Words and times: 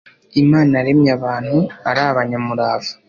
imana 0.41 0.71
yaremye 0.79 1.11
abantu 1.17 1.57
ari 1.89 2.01
abanyamurava 2.11 2.89